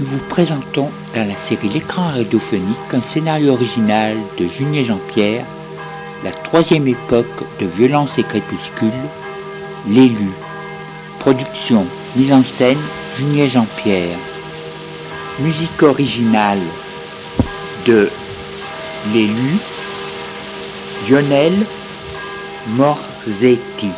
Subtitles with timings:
[0.00, 5.44] nous vous présentons dans la série L'écran radiophonique un scénario original de Julien Jean-Pierre,
[6.24, 8.94] la troisième époque de violence et crépuscule,
[9.86, 10.30] l'élu.
[11.18, 11.84] Production,
[12.16, 12.80] mise en scène,
[13.14, 14.16] Julien Jean-Pierre.
[15.38, 16.62] Musique originale
[17.84, 18.08] de
[19.12, 19.58] l'élu,
[21.10, 21.52] Lionel
[22.68, 23.90] Morzetti.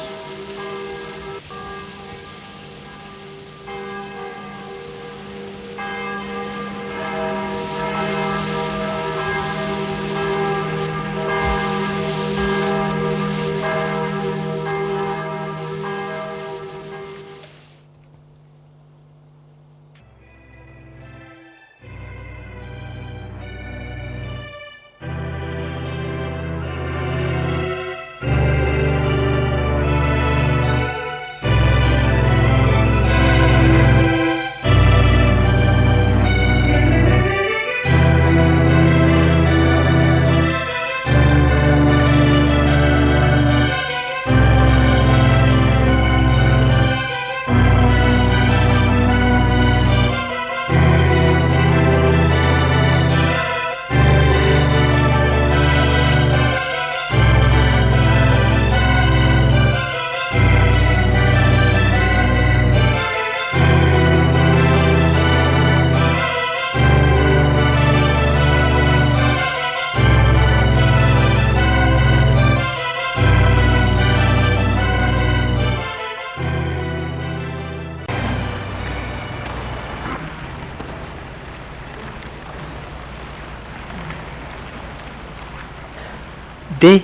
[86.82, 87.02] Dès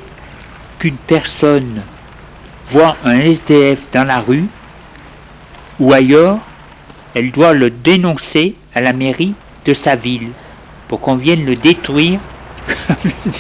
[0.81, 1.83] qu'une personne
[2.69, 4.49] voit un SDF dans la rue
[5.79, 6.39] ou ailleurs,
[7.15, 9.35] elle doit le dénoncer à la mairie
[9.65, 10.31] de sa ville
[10.89, 12.19] pour qu'on vienne le détruire
[12.67, 13.33] comme une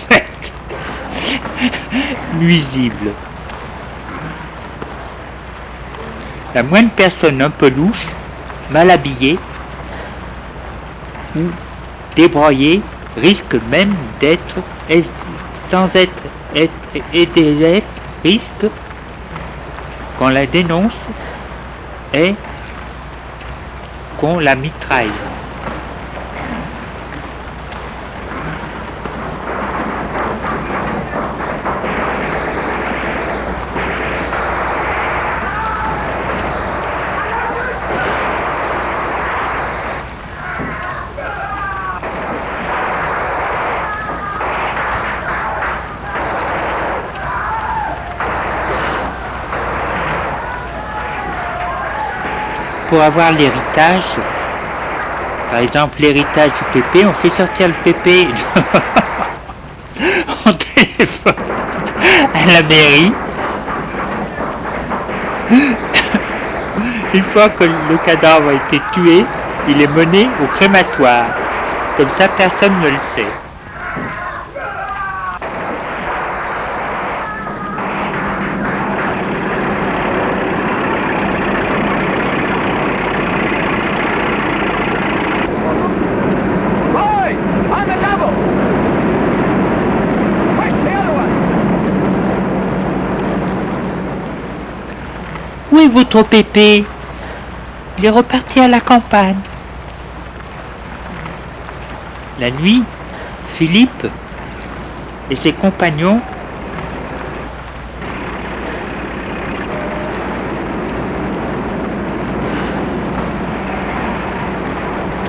[2.40, 3.10] nuisible.
[6.54, 8.06] La moindre personne un peu louche,
[8.70, 9.40] mal habillée
[11.34, 11.40] ou
[12.14, 12.80] débroyée
[13.16, 14.62] risque même d'être
[15.68, 16.22] sans être
[16.54, 17.84] EDF
[18.24, 18.66] risque
[20.18, 21.04] qu'on la dénonce
[22.14, 22.34] et
[24.18, 25.10] qu'on la mitraille.
[52.88, 54.16] Pour avoir l'héritage,
[55.50, 58.28] par exemple l'héritage du PP, on fait sortir le PP
[60.46, 61.34] en téléphone
[62.34, 63.12] à la mairie.
[67.14, 69.24] Une fois que le cadavre a été tué,
[69.68, 71.26] il est mené au crématoire.
[71.96, 73.47] Comme ça, personne ne le sait.
[95.88, 96.84] Votre pépé
[97.98, 99.36] Il est reparti à la campagne.
[102.38, 102.84] La nuit,
[103.46, 104.06] Philippe
[105.30, 106.20] et ses compagnons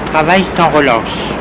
[0.05, 1.33] travaillent sans relâche.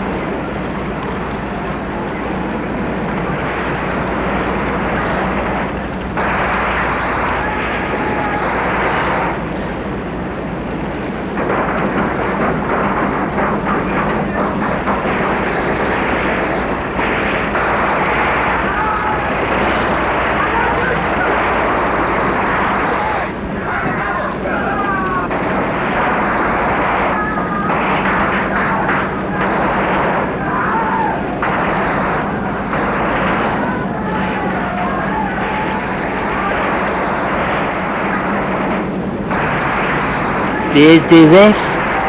[40.75, 41.59] Les SDF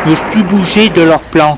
[0.06, 1.57] n'osent plus bouger de leur planque.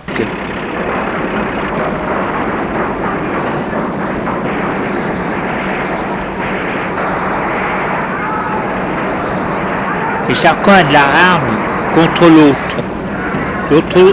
[10.30, 11.58] Et chacun a de la arme
[11.94, 12.78] contre l'autre.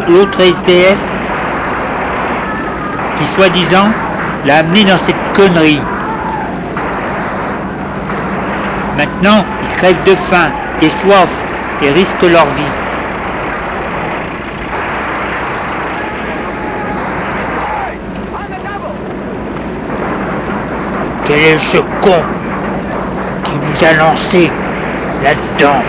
[0.08, 0.98] l'autre SDF
[3.16, 3.88] qui soi-disant
[4.46, 5.82] l'a amené dans cette connerie.
[8.96, 10.50] Maintenant, ils crèvent de faim
[10.82, 11.30] et soif
[11.82, 12.77] et risquent leur vie.
[21.38, 22.20] Ce con
[23.44, 24.50] qui nous a lancé
[25.22, 25.82] là-dedans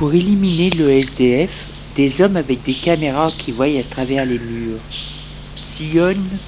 [0.00, 0.88] Pour éliminer le
[1.20, 4.78] Des hommes avec des caméras qui voient à travers les murs
[5.54, 6.38] sillonnent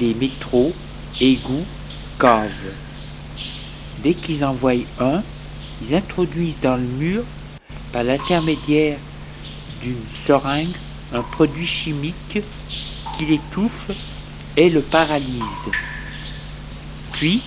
[0.00, 0.72] les métros,
[1.20, 1.66] égouts,
[2.18, 2.48] caves.
[4.02, 5.22] Dès qu'ils en voient un,
[5.82, 7.22] ils introduisent dans le mur,
[7.92, 8.96] par l'intermédiaire
[9.82, 9.94] d'une
[10.26, 10.74] seringue,
[11.12, 12.38] un produit chimique
[13.18, 13.90] qui l'étouffe
[14.56, 15.42] et le paralyse.
[17.12, 17.42] Puis,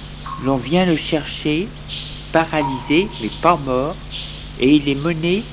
[0.45, 1.67] l'on vient le chercher
[2.31, 3.95] paralysé mais pas mort,
[4.59, 5.43] et il est mené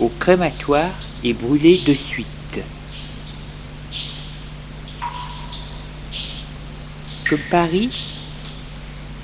[0.00, 0.90] au crématoire
[1.24, 2.26] et brûlé de suite.
[7.24, 7.90] Que Paris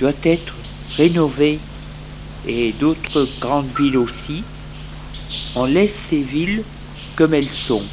[0.01, 0.55] doit être
[0.97, 1.59] rénové
[2.47, 4.43] et d'autres grandes villes aussi,
[5.55, 6.65] on laisse ces villes
[7.17, 7.85] comme elles sont.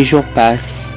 [0.00, 0.88] Les jours passent.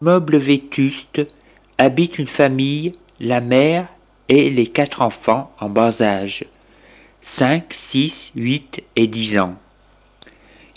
[0.00, 1.22] Meuble vétuste
[1.78, 3.86] habite une famille, la mère
[4.28, 6.44] et les quatre enfants en bas âge,
[7.22, 9.54] 5, 6, 8 et 10 ans.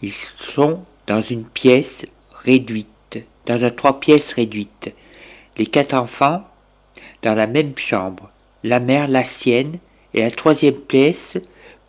[0.03, 2.05] Ils sont dans une pièce
[2.43, 4.96] réduite, dans un trois pièces réduite.
[5.58, 6.49] Les quatre enfants
[7.21, 8.29] dans la même chambre,
[8.63, 9.79] la mère la sienne
[10.13, 11.38] et la troisième pièce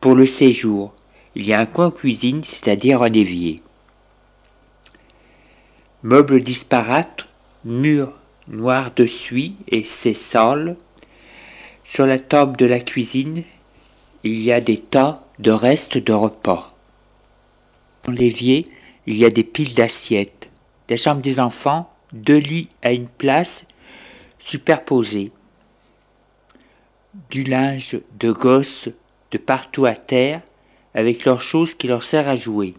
[0.00, 0.92] pour le séjour.
[1.34, 3.62] Il y a un coin cuisine, c'est-à-dire un évier.
[6.02, 7.26] Meubles disparates,
[7.64, 8.12] murs
[8.48, 10.14] noirs de suie et ses.
[11.84, 13.44] Sur la table de la cuisine,
[14.24, 16.68] il y a des tas de restes de repas.
[18.04, 18.66] Dans l'évier,
[19.06, 20.50] il y a des piles d'assiettes,
[20.88, 23.64] des chambres des enfants, deux lits à une place,
[24.40, 25.32] superposés.
[27.30, 28.88] Du linge de gosses
[29.30, 30.42] de partout à terre,
[30.94, 32.74] avec leurs choses qui leur servent à jouer.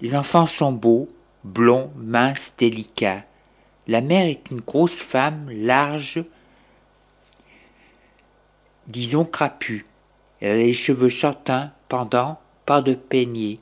[0.00, 1.08] Les enfants sont beaux,
[1.44, 3.24] blonds, minces, délicats.
[3.86, 6.22] La mère est une grosse femme, large,
[8.86, 9.86] disons crapue.
[10.40, 13.58] Elle a les cheveux châtains, pendants, pas de peignet.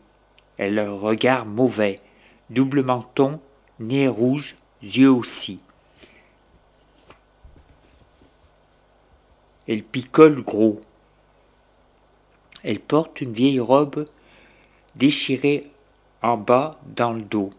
[0.58, 2.00] Elle a le regard mauvais,
[2.50, 3.40] double menton,
[3.78, 5.60] nez rouge, yeux aussi.
[9.68, 10.80] Elle picole gros.
[12.64, 14.08] Elle porte une vieille robe
[14.96, 15.70] déchirée
[16.22, 17.50] en bas dans le dos,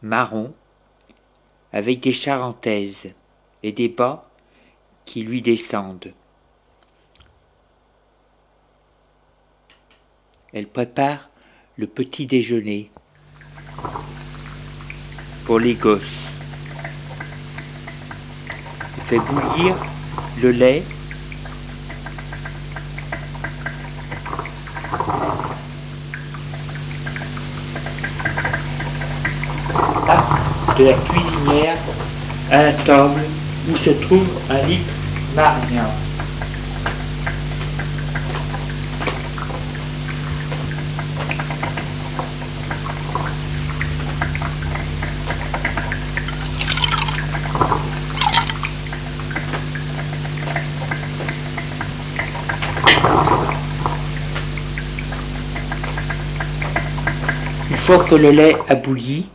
[0.00, 0.52] marron,
[1.72, 3.12] avec des charentaises
[3.62, 4.28] et des bas
[5.04, 6.12] qui lui descendent.
[10.54, 11.30] Elle prépare
[11.76, 12.90] le petit déjeuner
[15.44, 16.26] pour les gosses.
[18.96, 19.76] Elle fait bouillir
[20.40, 20.82] le lait
[30.78, 31.76] de la cuisinière
[32.50, 33.20] à la table
[33.70, 34.80] où se trouve un lit
[35.34, 35.86] marien.
[57.92, 59.28] Que le lait a bouilli,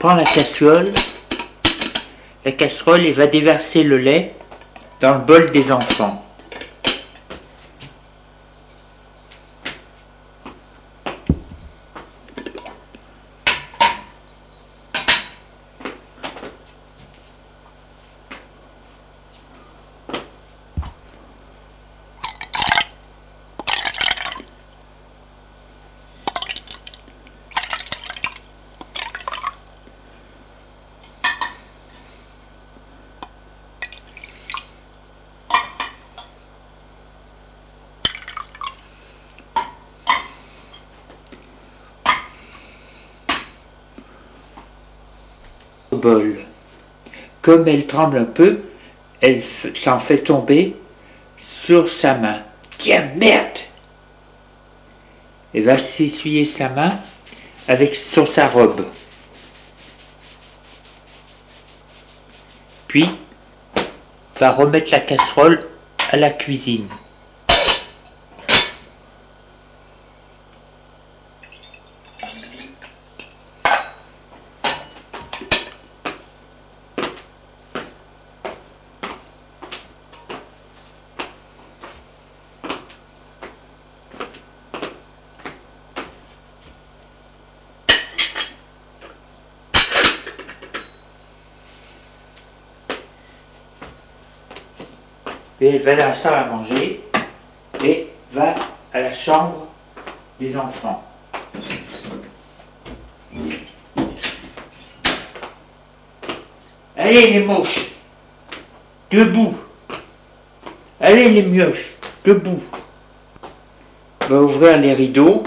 [0.00, 0.92] prend la casserole,
[2.44, 4.34] la casserole et va déverser le lait
[5.00, 6.21] dans le bol des enfants.
[47.40, 48.60] Comme elle tremble un peu,
[49.20, 49.42] elle
[49.74, 50.76] s'en fait tomber
[51.64, 52.40] sur sa main.
[52.78, 53.58] Tiens, merde
[55.54, 56.98] Elle va s'essuyer sa main
[57.68, 58.84] avec sur sa robe.
[62.88, 63.08] Puis,
[64.38, 65.66] va remettre la casserole
[66.10, 66.88] à la cuisine.
[95.62, 97.00] Et elle va dans la salle à manger
[97.84, 98.56] et va
[98.92, 99.68] à la chambre
[100.40, 101.04] des enfants.
[106.96, 107.92] Allez les moches,
[109.12, 109.54] debout.
[111.00, 112.62] Allez les mioches, debout.
[114.28, 115.44] Va ouvrir les rideaux.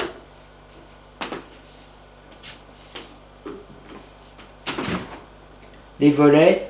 [5.99, 6.64] Les volets.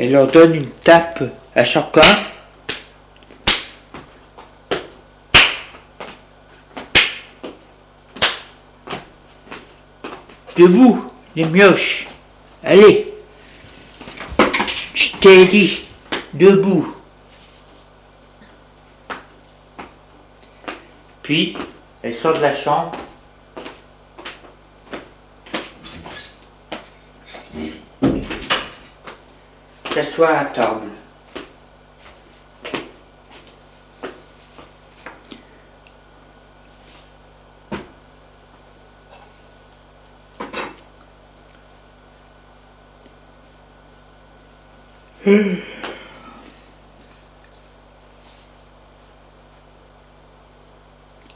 [0.00, 1.22] Elle leur donne une tape
[1.54, 2.00] à chacun.
[10.56, 11.04] Debout,
[11.36, 12.08] les mioches.
[12.64, 13.12] Allez.
[14.94, 15.82] Je t'ai dit,
[16.32, 16.94] debout.
[21.22, 21.58] Puis,
[22.02, 22.96] elle sort de la chambre.
[30.20, 30.86] Assois à table.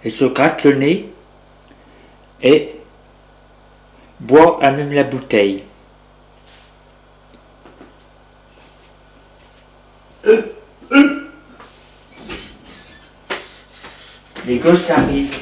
[0.05, 1.09] Elle se gratte le nez
[2.43, 2.77] et
[4.21, 5.65] boit à même la bouteille.
[14.65, 15.39] Gosses arrivent,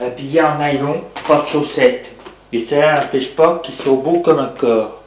[0.00, 2.12] habillés en nylon, pas de chaussettes.
[2.52, 5.02] Et cela n'empêche pas qu'ils soient beaux comme un corps,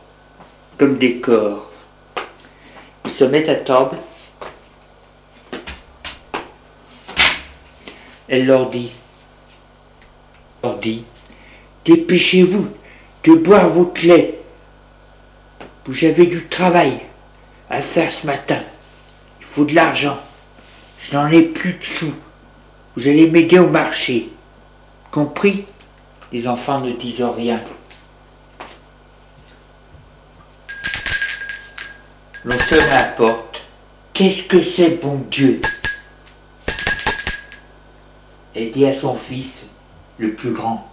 [0.78, 1.70] comme des corps.
[3.04, 3.98] Ils se mettent à table.
[8.30, 8.92] Elle leur dit,
[10.64, 11.04] leur dit,
[11.84, 12.68] dépêchez-vous
[13.26, 14.40] de boire votre lait.
[15.86, 16.98] Vous avez du travail
[17.70, 18.62] à faire ce matin.
[19.42, 20.18] Il faut de l'argent.
[21.06, 22.14] Je n'en ai plus de sous.
[22.96, 24.30] Vous allez m'aider au marché.
[25.12, 25.66] Compris?
[26.32, 27.62] Les enfants ne disent rien.
[32.44, 33.64] L'on sonne à la porte.
[34.14, 35.62] Qu'est-ce que c'est, bon Dieu?
[38.56, 39.62] Elle dit à son fils,
[40.18, 40.90] le plus grand,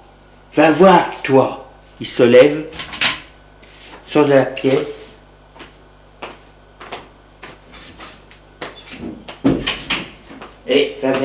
[0.54, 1.70] Va voir, toi.
[2.00, 2.66] Il se lève,
[4.06, 5.01] sort de la pièce,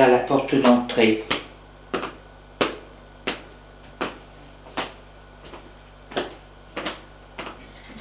[0.05, 1.23] la porte d'entrée.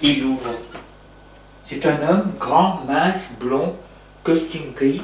[0.02, 0.50] Il ouvre.
[1.64, 3.74] C'est un homme grand, mince, blond,
[4.22, 5.02] costume gris,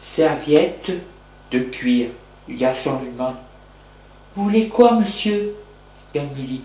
[0.00, 0.92] serviette
[1.50, 2.10] de cuir.
[2.48, 3.36] Le garçon lui demande
[4.36, 5.54] Vous voulez quoi, monsieur?
[6.14, 6.62] Lui dit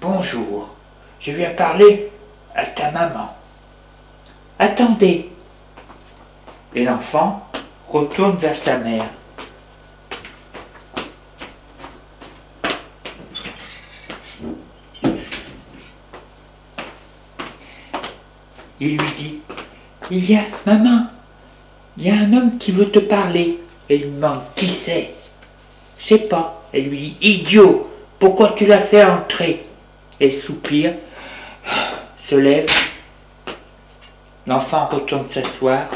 [0.00, 0.68] Bonjour,
[1.18, 2.10] je viens parler
[2.54, 3.34] à ta maman.
[4.58, 5.28] Attendez.
[6.74, 7.41] Et l'enfant
[7.92, 9.06] retourne vers sa mère.
[18.80, 19.38] Il lui dit,
[20.10, 21.06] il y a, maman,
[21.96, 23.60] il y a un homme qui veut te parler.
[23.88, 25.10] Elle lui demande, qui c'est?
[25.98, 26.64] Je sais pas.
[26.72, 29.66] Elle lui dit, idiot, pourquoi tu l'as fait entrer?
[30.18, 30.94] Elle soupire,
[32.28, 32.68] se lève.
[34.46, 35.88] L'enfant retourne s'asseoir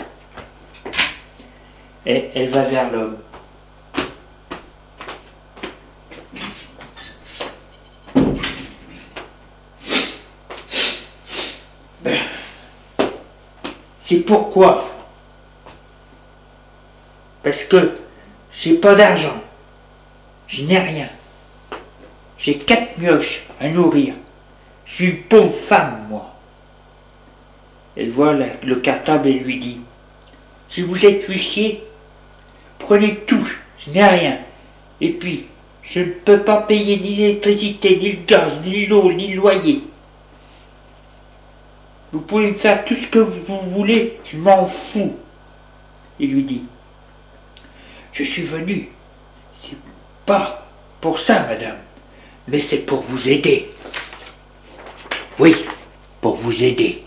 [2.06, 3.16] et elle va vers l'homme.
[14.04, 14.88] C'est pourquoi?
[17.42, 17.98] Parce que
[18.52, 19.42] j'ai pas d'argent.
[20.46, 21.08] Je n'ai rien.
[22.38, 24.14] J'ai quatre mioches à nourrir.
[24.84, 26.36] Je suis une pauvre femme, moi.
[27.96, 29.80] Elle voit le cartable et lui dit
[30.68, 31.82] Si vous êtes huissier,
[32.78, 33.46] Prenez tout,
[33.78, 34.38] je n'ai rien.
[35.00, 35.46] Et puis,
[35.82, 39.82] je ne peux pas payer ni l'électricité, ni le gaz, ni l'eau, ni le loyer.
[42.12, 45.16] Vous pouvez me faire tout ce que vous voulez, je m'en fous.
[46.18, 46.62] Il lui dit,
[48.12, 48.88] je suis venu.
[49.62, 49.76] C'est
[50.24, 50.66] pas
[51.00, 51.76] pour ça, madame,
[52.48, 53.68] mais c'est pour vous aider.
[55.38, 55.54] Oui,
[56.20, 57.02] pour vous aider.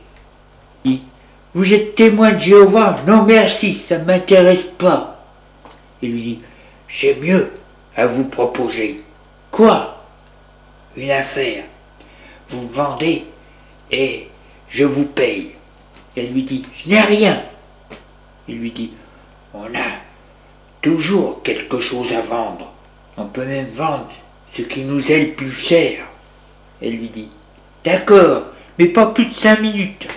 [1.56, 5.19] vous êtes témoin de Jéhovah Non merci, ça ne m'intéresse pas.
[6.02, 6.40] Il lui dit
[6.88, 7.52] J'ai mieux
[7.96, 9.02] à vous proposer.
[9.52, 10.04] Quoi?
[10.96, 11.64] Une affaire.
[12.50, 13.26] Vous vendez
[13.92, 14.28] et
[14.70, 15.52] je vous paye.
[16.16, 17.44] Elle lui dit Je n'ai rien.
[18.48, 18.92] Il lui dit
[19.54, 19.90] On a
[20.82, 22.72] toujours quelque chose à vendre.
[23.18, 24.10] On peut même vendre
[24.56, 26.06] ce qui nous est le plus cher.
[26.82, 27.30] Elle lui dit
[27.84, 28.44] D'accord,
[28.78, 30.08] mais pas plus de cinq minutes.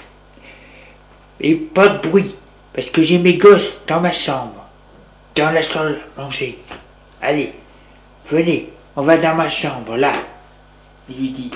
[1.40, 2.34] Et pas de bruit,
[2.72, 4.61] parce que j'ai mes gosses dans ma chambre
[5.34, 6.58] dans la salle manger.
[7.20, 7.52] Allez,
[8.26, 10.12] venez, on va dans ma chambre, là.
[11.08, 11.50] Il lui dit,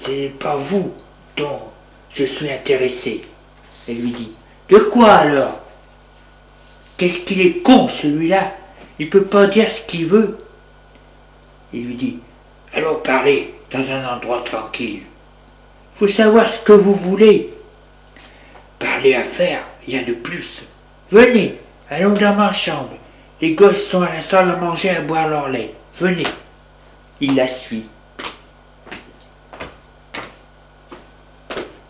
[0.00, 0.94] c'est pas vous
[1.36, 1.60] dont
[2.10, 3.22] je suis intéressé.
[3.88, 4.32] Elle lui dit,
[4.68, 5.60] de quoi alors?
[6.96, 8.52] Qu'est-ce qu'il est con celui-là?
[8.98, 10.38] Il peut pas dire ce qu'il veut.
[11.72, 12.18] Il lui dit,
[12.72, 15.02] allons parler dans un endroit tranquille.
[15.96, 17.52] Faut savoir ce que vous voulez.
[18.78, 20.62] Parler à faire, rien de plus.
[21.10, 22.96] Venez, Allons dans ma chambre.
[23.40, 25.72] Les gosses sont à la salle à manger à boire leur lait.
[25.94, 26.26] Venez.
[27.20, 27.86] Il la suit.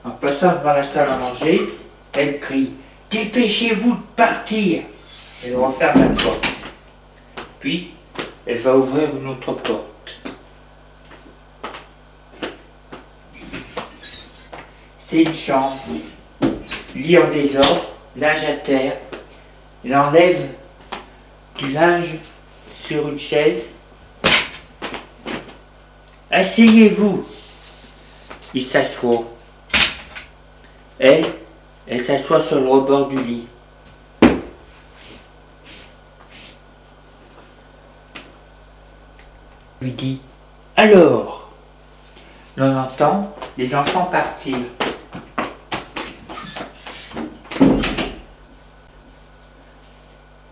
[0.05, 1.61] En passant devant la salle à manger,
[2.13, 2.71] elle crie
[3.11, 4.83] Dépêchez-vous de partir
[5.45, 6.47] Elle referme la porte.
[7.61, 7.93] Puis,
[8.45, 10.21] elle va ouvrir une autre porte.
[15.07, 15.79] C'est une chambre.
[16.95, 18.97] Lit en désordre, linge à terre,
[19.87, 20.49] il enlève
[21.59, 22.17] du linge
[22.83, 23.67] sur une chaise.
[26.29, 27.25] Asseyez-vous.
[28.53, 29.23] Il s'assoit.
[30.99, 31.25] Elle,
[31.87, 33.47] elle s'assoit sur le rebord du lit.
[39.81, 40.21] Lui dit
[40.75, 41.53] Alors,
[42.57, 44.57] l'on entend les enfants partir.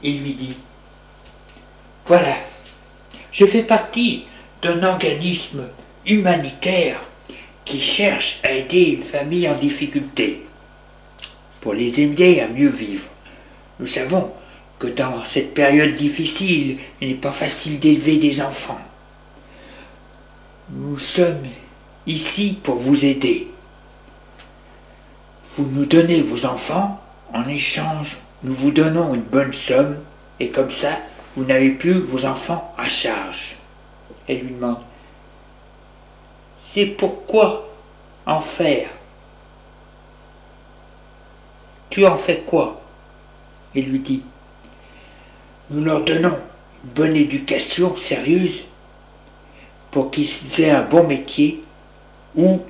[0.04, 0.54] Il lui dit
[2.06, 2.36] Voilà,
[3.32, 4.26] je fais partie
[4.60, 5.64] d'un organisme
[6.06, 7.00] humanitaire
[7.64, 10.42] qui cherche à aider une famille en difficulté
[11.62, 13.08] pour les aider à mieux vivre.
[13.80, 14.30] Nous savons
[14.78, 18.80] que dans cette période difficile, il n'est pas facile d'élever des enfants.
[20.70, 21.46] Nous sommes
[22.06, 23.48] ici pour vous aider.
[25.56, 27.00] Vous nous donnez vos enfants,
[27.32, 29.96] en échange, nous vous donnons une bonne somme,
[30.38, 30.98] et comme ça,
[31.34, 33.56] vous n'avez plus vos enfants à charge.
[34.28, 34.80] Elle lui demande,
[36.62, 37.68] c'est pourquoi
[38.26, 38.88] en faire?
[41.88, 42.80] Tu en fais quoi?
[43.74, 44.22] Il lui dit,
[45.70, 46.36] nous leur donnons
[46.84, 48.62] une bonne éducation sérieuse
[49.90, 50.28] pour qu'ils
[50.58, 51.64] aient un bon métier
[52.34, 52.60] ou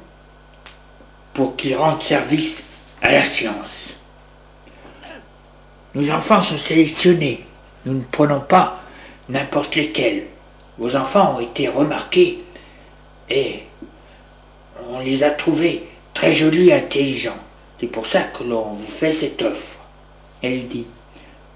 [1.32, 2.62] pour qu'ils rendent service
[3.02, 3.93] à la science.
[5.94, 7.44] Nos enfants sont sélectionnés.
[7.86, 8.80] Nous ne prenons pas
[9.28, 10.24] n'importe lesquels.
[10.78, 12.40] Vos enfants ont été remarqués
[13.30, 13.60] et
[14.90, 17.36] on les a trouvés très jolis et intelligents.
[17.78, 19.76] C'est pour ça que l'on vous fait cette offre.
[20.42, 20.86] Elle dit,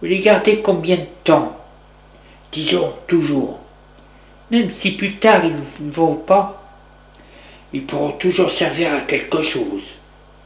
[0.00, 1.56] vous les gardez combien de temps?
[2.52, 3.58] Disons toujours.
[4.50, 6.62] Même si plus tard ils ne vont pas,
[7.72, 9.82] ils pourront toujours servir à quelque chose.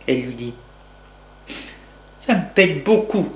[0.08, 0.54] Elle lui dit,
[2.26, 3.28] ça me peine beaucoup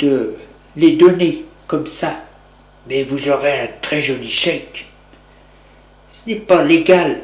[0.00, 0.34] de
[0.76, 2.14] les donner comme ça,
[2.88, 4.86] mais vous aurez un très joli chèque.
[6.12, 7.20] Ce n'est pas légal.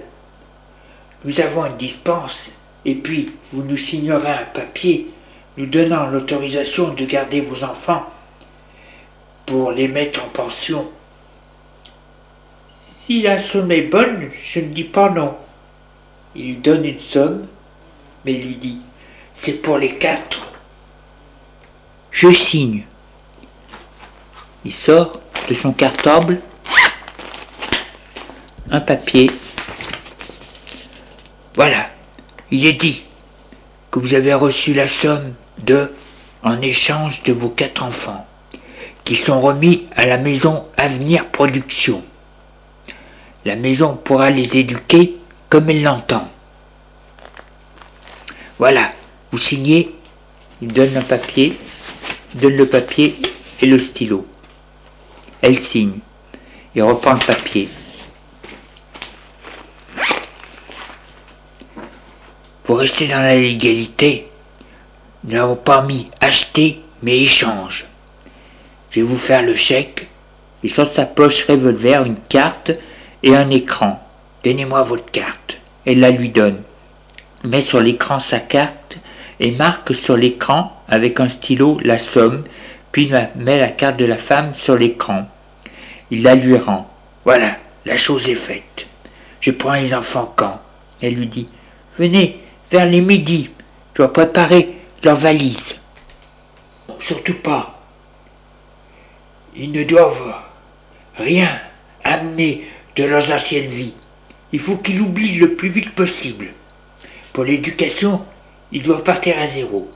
[1.25, 2.51] Nous avons une dispense,
[2.85, 5.09] et puis vous nous signerez un papier
[5.57, 8.05] nous donnant l'autorisation de garder vos enfants
[9.47, 10.87] pour les mettre en pension.
[13.01, 15.35] Si la somme est bonne, je ne dis pas non.
[16.35, 17.47] Il lui donne une somme,
[18.25, 18.79] mais il lui dit
[19.37, 20.46] C'est pour les quatre.
[22.17, 22.85] Je signe.
[24.65, 26.41] Il sort de son cartable
[28.71, 29.31] un papier.
[31.57, 31.91] Voilà,
[32.51, 33.05] il est dit
[33.91, 35.93] que vous avez reçu la somme de
[36.43, 38.27] en échange de vos quatre enfants,
[39.05, 42.03] qui sont remis à la maison Avenir Production.
[43.45, 45.17] La maison pourra les éduquer
[45.51, 46.31] comme elle l'entend.
[48.59, 48.91] Voilà,
[49.33, 49.95] vous signez,
[50.63, 51.59] il donne un papier,
[52.37, 53.17] donne le papier
[53.61, 54.25] et le stylo.
[55.43, 55.99] Elle signe.
[56.75, 57.69] Il reprend le papier.
[62.65, 64.29] Pour rester dans la légalité,
[65.25, 67.87] nous n'avons pas mis acheter, mais échange.
[68.91, 70.09] Je vais vous faire le chèque.
[70.63, 72.73] Il sort sa poche revolver une carte
[73.23, 74.03] et un écran.
[74.45, 75.59] Donnez-moi votre carte.
[75.85, 76.63] Elle la lui donne.
[77.45, 78.86] Met sur l'écran sa carte
[79.41, 82.45] et marque sur l'écran avec un stylo la somme,
[82.93, 85.29] puis met la carte de la femme sur l'écran.
[86.11, 86.91] Il la lui rend.
[87.25, 88.87] Voilà, la chose est faite.
[89.41, 90.61] Je prends les enfants quand?
[91.03, 91.47] Elle lui dit
[91.99, 93.51] Venez, vers les midis.
[93.93, 95.75] Je dois préparer leur valise.
[96.99, 97.81] Surtout pas.
[99.57, 100.35] Ils ne doivent
[101.17, 101.49] rien
[102.05, 103.95] amener de leurs anciennes vies.
[104.53, 106.49] Il faut qu'ils oublient le plus vite possible.
[107.33, 108.23] Pour l'éducation,
[108.73, 109.91] ils doivent partir à zéro.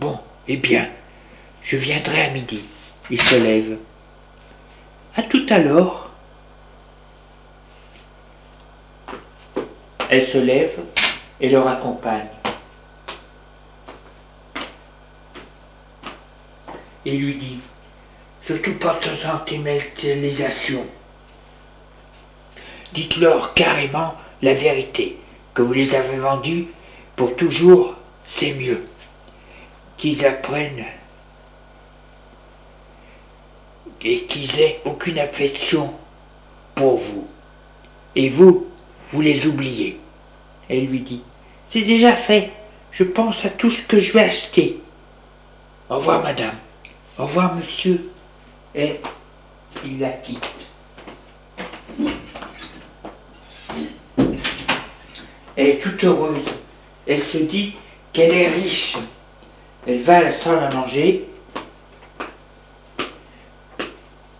[0.00, 0.18] Bon,
[0.48, 0.88] eh bien,
[1.62, 2.64] je viendrai à midi.
[3.10, 3.76] Il se lève.
[5.16, 6.10] À tout à l'heure.
[10.08, 10.78] Elle se lève
[11.40, 12.28] et leur accompagne.
[17.04, 17.58] Il lui dit
[18.46, 20.84] Surtout pas de sentimentalisation.
[22.92, 25.16] Dites-leur carrément la vérité,
[25.54, 26.66] que vous les avez vendus
[27.28, 28.84] toujours, c'est mieux.
[29.96, 30.84] Qu'ils apprennent
[34.04, 35.92] et qu'ils aient aucune affection
[36.74, 37.26] pour vous.
[38.16, 38.66] Et vous,
[39.10, 40.00] vous les oubliez.
[40.68, 41.22] Elle lui dit
[41.70, 42.50] C'est déjà fait.
[42.90, 44.80] Je pense à tout ce que je vais acheter.
[45.88, 46.54] Au revoir, madame.
[47.18, 48.10] Au revoir, monsieur.
[48.74, 49.00] Et
[49.84, 50.66] il la quitte.
[55.56, 56.44] Elle est toute heureuse.
[57.06, 57.74] Elle se dit
[58.12, 58.96] qu'elle est riche.
[59.86, 61.24] Elle va à la salle à manger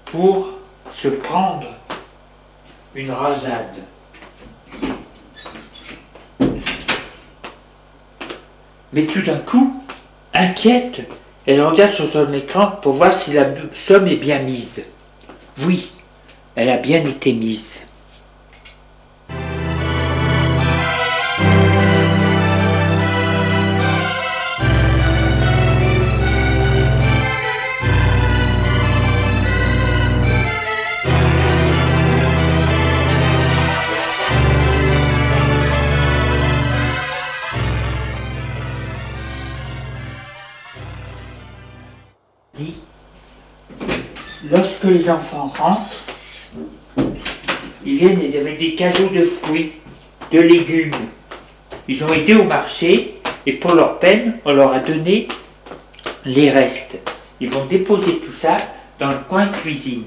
[0.07, 0.49] pour
[0.95, 1.67] se prendre
[2.95, 3.83] une rasade.
[8.93, 9.83] Mais tout d'un coup,
[10.35, 11.01] inquiète,
[11.47, 14.83] elle regarde sur son écran pour voir si la somme est bien mise.
[15.65, 15.91] Oui,
[16.55, 17.83] elle a bien été mise.
[44.93, 45.91] Les enfants rentrent,
[47.85, 49.73] ils viennent avec des cajots de fruits,
[50.31, 50.95] de légumes.
[51.89, 53.15] Ils ont été au marché
[53.47, 55.29] et pour leur peine, on leur a donné
[56.25, 56.99] les restes.
[57.41, 58.57] Ils vont déposer tout ça
[58.99, 60.05] dans le coin cuisine.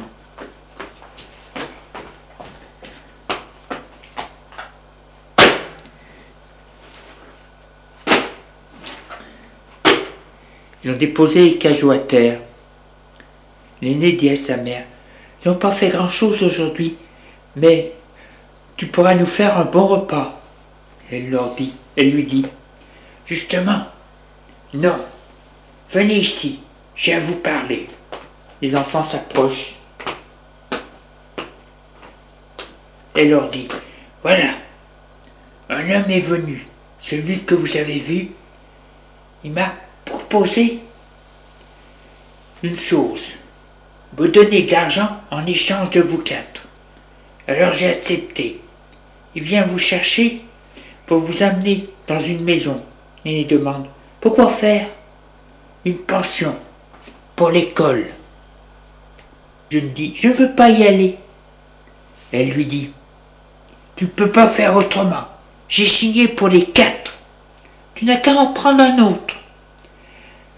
[10.83, 12.39] Ils ont déposé les cajots à terre.
[13.85, 14.83] L'aîné dit à sa mère
[15.43, 16.97] Ils n'ont pas fait grand-chose aujourd'hui,
[17.55, 17.91] mais
[18.77, 20.41] tu pourras nous faire un bon repas.
[21.11, 22.47] Elle leur dit, elle lui dit
[23.27, 23.83] Justement,
[24.73, 24.97] non,
[25.91, 26.61] venez ici,
[26.95, 27.87] j'ai à vous parler.
[28.59, 29.75] Les enfants s'approchent.
[33.13, 33.67] Elle leur dit
[34.23, 34.55] Voilà,
[35.69, 36.65] un homme est venu,
[36.99, 38.31] celui que vous avez vu.
[39.43, 39.73] Il m'a
[40.05, 40.79] proposé
[42.63, 43.35] une chose
[44.17, 46.61] vous donner de l'argent en échange de vous quatre.
[47.47, 48.61] Alors j'ai accepté.
[49.35, 50.41] Il vient vous chercher
[51.05, 52.81] pour vous amener dans une maison.
[53.25, 53.87] Et il demande
[54.21, 54.87] Pourquoi faire
[55.83, 56.55] Une pension
[57.35, 58.07] pour l'école?
[59.69, 61.17] Je lui dis Je ne veux pas y aller.
[62.31, 62.91] Elle lui dit
[63.95, 65.25] Tu ne peux pas faire autrement.
[65.67, 67.13] J'ai signé pour les quatre.
[67.95, 69.35] Tu n'as qu'à en prendre un autre.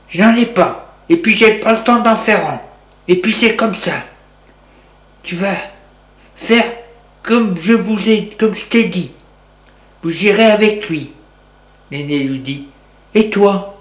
[0.10, 0.94] J'en ai pas.
[1.10, 2.67] Et puis j'ai pas le temps d'en faire un.
[3.08, 4.04] Et puis c'est comme ça.
[5.24, 5.56] Tu vas
[6.36, 6.66] faire
[7.24, 9.12] comme je vous ai, comme je t'ai dit.
[10.04, 11.12] Vous irez avec lui.
[11.92, 12.68] L'aîné lui dit.
[13.14, 13.78] Et toi?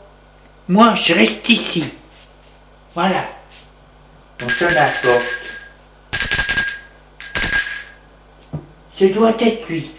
[0.68, 1.84] Moi, je reste ici.
[2.94, 3.24] Voilà.
[4.42, 5.36] On sonne la porte.
[8.98, 9.90] Ce doit être lui.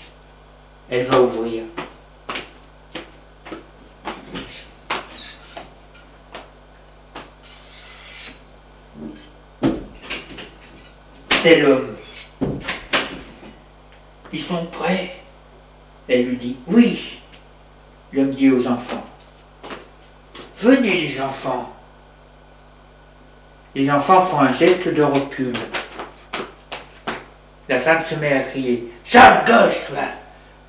[0.90, 1.64] Elle va ouvrir.
[11.48, 11.96] C'est l'homme.
[14.34, 15.16] Ils sont prêts
[16.10, 17.22] Elle lui dit Oui.
[18.12, 19.06] L'homme dit aux enfants
[20.58, 21.74] Venez les enfants.
[23.76, 25.54] Les enfants font un geste de recul.
[27.70, 30.04] La femme se met à crier Sale gosse, toi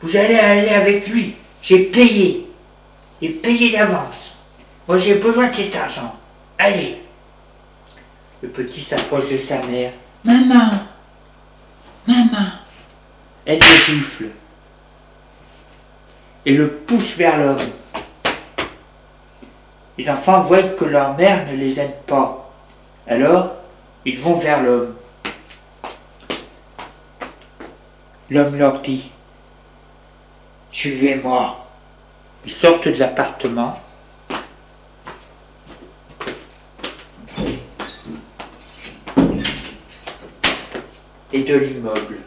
[0.00, 1.34] Vous allez aller avec lui.
[1.60, 2.46] J'ai payé.
[3.20, 4.30] J'ai payé d'avance.
[4.86, 6.14] Moi, j'ai besoin de cet argent.
[6.56, 6.98] Allez.
[8.42, 9.90] Le petit s'approche de sa mère.
[10.24, 10.70] Maman
[12.07, 12.50] Maman
[13.46, 14.31] Elle le gifle
[16.46, 17.59] et le pousse vers l'homme.
[19.98, 22.50] Les enfants voient que leur mère ne les aime pas.
[23.07, 23.52] Alors,
[24.04, 24.94] ils vont vers l'homme.
[28.31, 29.11] L'homme leur dit
[30.72, 31.66] Suivez-moi.
[32.44, 33.78] Ils sortent de l'appartement.
[41.44, 42.18] De l'immeuble.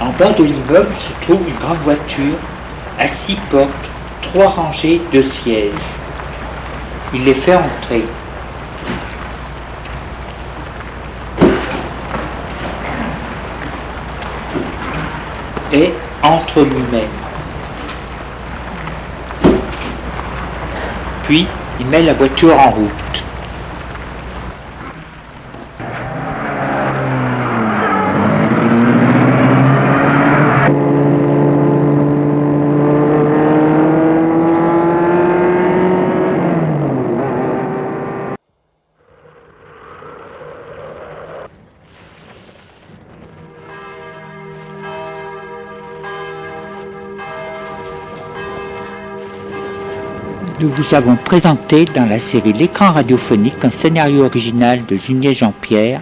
[0.00, 2.38] En bas de l'immeuble se trouve une grande voiture
[2.98, 3.70] à six portes,
[4.22, 5.70] trois rangées de sièges.
[7.14, 8.04] Il les fait entrer.
[15.72, 17.08] Et entre lui-même.
[21.24, 21.46] Puis
[21.80, 23.12] il met la voiture en route.
[50.62, 56.00] nous vous avons présenté dans la série L'écran radiophonique un scénario original de Junier Jean-Pierre,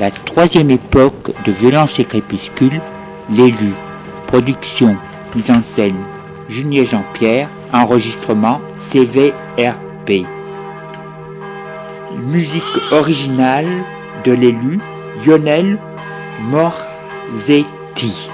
[0.00, 2.80] la troisième époque de Violence et Crépuscule,
[3.30, 3.74] l'élu,
[4.26, 4.96] production,
[5.36, 5.98] mise en scène,
[6.48, 10.26] Junier Jean-Pierre, enregistrement CVRP.
[12.26, 13.68] Musique originale
[14.24, 14.80] de l'élu
[15.26, 15.78] Lionel
[16.48, 18.30] Morzetti.